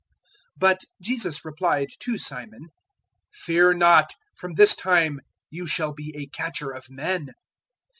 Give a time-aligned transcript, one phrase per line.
[0.57, 2.69] But Jesus replied to Simon,
[3.31, 5.19] "Fear not: from this time
[5.51, 7.27] you shall be a catcher of men."